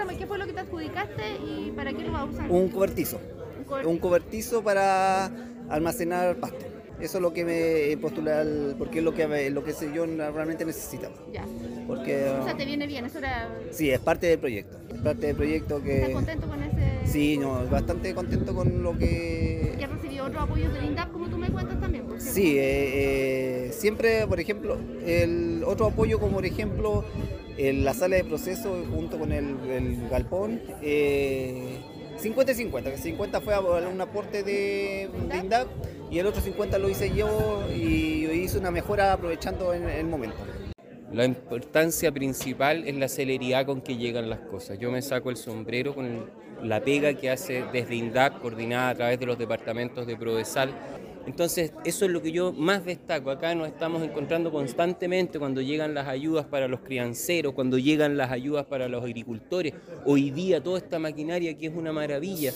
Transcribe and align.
cuéntame 0.00 0.18
qué 0.18 0.26
fue 0.26 0.38
lo 0.38 0.46
que 0.46 0.52
te 0.52 0.60
adjudicaste 0.60 1.22
y 1.46 1.70
para 1.72 1.92
qué 1.92 2.02
lo 2.04 2.12
vas 2.12 2.22
a 2.22 2.24
usar. 2.24 2.50
Un 2.50 2.68
cobertizo. 2.68 3.20
Un 3.58 3.64
cober- 3.66 3.86
Un 3.86 3.98
cobertizo 3.98 4.62
para 4.62 5.30
almacenar 5.68 6.36
pasto. 6.36 6.64
Eso 7.00 7.16
es 7.16 7.22
lo 7.22 7.32
que 7.32 7.44
me 7.46 7.96
postula, 7.96 8.40
al- 8.40 8.74
porque 8.78 8.98
es 8.98 9.04
lo 9.04 9.14
que, 9.14 9.50
lo 9.50 9.64
que 9.64 9.72
yo 9.94 10.04
realmente 10.06 10.64
necesitamos. 10.66 11.18
Ya. 11.32 11.44
Porque 11.86 12.28
O 12.28 12.44
sea, 12.44 12.56
te 12.56 12.64
viene 12.66 12.86
bien, 12.86 13.06
eso 13.06 13.18
era... 13.18 13.48
sí, 13.70 13.90
es 13.90 13.98
parte 14.00 14.26
del 14.26 14.38
proyecto. 14.38 14.76
Es 14.94 15.00
parte 15.00 15.26
del 15.28 15.36
proyecto 15.36 15.78
¿Estás 15.78 16.06
que... 16.08 16.12
contento 16.12 16.46
con 16.46 16.62
ese...? 16.62 17.00
Sí, 17.06 17.38
no, 17.38 17.66
bastante 17.70 18.14
contento 18.14 18.54
con 18.54 18.82
lo 18.82 18.96
que... 18.98 19.74
¿Y 19.78 19.82
has 19.82 19.90
recibido 19.90 20.26
otros 20.26 20.42
apoyos 20.42 20.72
del 20.74 20.84
INDAP 20.84 21.10
como 21.10 21.28
tú 21.28 21.38
me 21.38 21.48
cuentas 21.48 21.80
también? 21.80 22.04
por 22.04 22.20
cierto? 22.20 22.34
Sí, 22.38 22.58
eh, 22.58 22.62
eh, 22.62 23.39
siempre, 23.80 24.26
por 24.26 24.38
ejemplo, 24.40 24.76
el 25.06 25.62
otro 25.66 25.86
apoyo 25.86 26.20
como 26.20 26.34
por 26.36 26.44
ejemplo 26.46 27.02
en 27.56 27.84
la 27.84 27.94
sala 27.94 28.16
de 28.16 28.24
proceso 28.24 28.76
junto 28.94 29.18
con 29.18 29.32
el, 29.32 29.56
el 29.70 30.08
galpón, 30.10 30.60
eh, 30.82 31.78
50 32.18 32.52
y 32.52 32.54
50, 32.54 32.90
que 32.90 32.98
50 32.98 33.40
fue 33.40 33.54
un 33.58 34.00
aporte 34.00 34.42
de, 34.42 35.08
de 35.28 35.36
INDAP 35.38 35.66
y 36.10 36.18
el 36.18 36.26
otro 36.26 36.42
50 36.42 36.78
lo 36.78 36.90
hice 36.90 37.14
yo 37.14 37.62
y 37.74 38.26
hice 38.30 38.58
una 38.58 38.70
mejora 38.70 39.14
aprovechando 39.14 39.72
en 39.72 39.88
el 39.88 40.06
momento. 40.06 40.36
La 41.10 41.24
importancia 41.24 42.12
principal 42.12 42.86
es 42.86 42.94
la 42.96 43.08
celeridad 43.08 43.64
con 43.66 43.80
que 43.80 43.96
llegan 43.96 44.28
las 44.28 44.40
cosas. 44.40 44.78
Yo 44.78 44.90
me 44.90 45.00
saco 45.02 45.30
el 45.30 45.36
sombrero 45.36 45.94
con 45.94 46.04
el- 46.04 46.22
la 46.62 46.80
pega 46.82 47.14
que 47.14 47.30
hace 47.30 47.64
desde 47.72 47.94
INDAP, 47.94 48.40
coordinada 48.42 48.90
a 48.90 48.94
través 48.94 49.18
de 49.18 49.24
los 49.26 49.38
departamentos 49.38 50.06
de 50.06 50.14
Prodesal. 50.16 50.70
Entonces, 51.26 51.72
eso 51.84 52.04
es 52.04 52.10
lo 52.10 52.22
que 52.22 52.32
yo 52.32 52.52
más 52.52 52.84
destaco. 52.84 53.30
Acá 53.30 53.54
nos 53.54 53.68
estamos 53.68 54.02
encontrando 54.02 54.50
constantemente 54.50 55.38
cuando 55.38 55.60
llegan 55.60 55.94
las 55.94 56.08
ayudas 56.08 56.46
para 56.46 56.66
los 56.66 56.80
crianceros, 56.80 57.52
cuando 57.52 57.78
llegan 57.78 58.16
las 58.16 58.30
ayudas 58.30 58.66
para 58.66 58.88
los 58.88 59.04
agricultores. 59.04 59.74
Hoy 60.04 60.30
día 60.30 60.62
toda 60.62 60.78
esta 60.78 60.98
maquinaria 60.98 61.56
que 61.56 61.66
es 61.66 61.74
una 61.74 61.92
maravilla. 61.92 62.52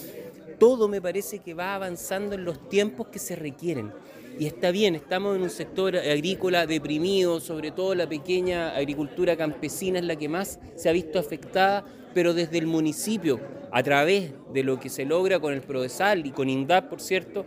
Todo 0.58 0.88
me 0.88 1.00
parece 1.00 1.40
que 1.40 1.54
va 1.54 1.74
avanzando 1.74 2.34
en 2.34 2.44
los 2.44 2.68
tiempos 2.68 3.08
que 3.08 3.18
se 3.18 3.36
requieren. 3.36 3.92
Y 4.38 4.46
está 4.46 4.72
bien, 4.72 4.96
estamos 4.96 5.36
en 5.36 5.42
un 5.42 5.50
sector 5.50 5.96
agrícola 5.96 6.66
deprimido, 6.66 7.38
sobre 7.38 7.70
todo 7.70 7.94
la 7.94 8.08
pequeña 8.08 8.74
agricultura 8.74 9.36
campesina 9.36 10.00
es 10.00 10.04
la 10.04 10.16
que 10.16 10.28
más 10.28 10.58
se 10.74 10.88
ha 10.88 10.92
visto 10.92 11.20
afectada, 11.20 11.84
pero 12.14 12.34
desde 12.34 12.58
el 12.58 12.66
municipio, 12.66 13.38
a 13.70 13.82
través 13.84 14.32
de 14.52 14.64
lo 14.64 14.80
que 14.80 14.88
se 14.88 15.04
logra 15.04 15.38
con 15.38 15.52
el 15.52 15.60
Prodesal 15.60 16.26
y 16.26 16.32
con 16.32 16.48
INDAP, 16.48 16.88
por 16.88 17.00
cierto, 17.00 17.46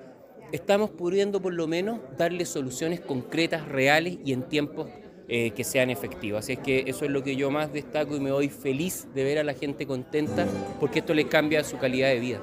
estamos 0.51 0.89
pudiendo 0.89 1.41
por 1.41 1.53
lo 1.53 1.67
menos 1.67 1.99
darle 2.17 2.45
soluciones 2.45 2.99
concretas, 2.99 3.67
reales 3.67 4.17
y 4.23 4.33
en 4.33 4.43
tiempos 4.43 4.87
eh, 5.29 5.51
que 5.51 5.63
sean 5.63 5.89
efectivos. 5.89 6.39
Así 6.39 6.53
es 6.53 6.59
que 6.59 6.85
eso 6.87 7.03
es 7.03 7.11
lo 7.11 7.23
que 7.23 7.35
yo 7.35 7.51
más 7.51 7.73
destaco 7.73 8.15
y 8.15 8.19
me 8.19 8.31
voy 8.31 8.49
feliz 8.49 9.07
de 9.13 9.23
ver 9.23 9.39
a 9.39 9.43
la 9.43 9.53
gente 9.53 9.85
contenta 9.85 10.47
porque 10.79 10.99
esto 10.99 11.13
les 11.13 11.25
cambia 11.25 11.63
su 11.63 11.77
calidad 11.77 12.07
de 12.09 12.19
vida. 12.19 12.39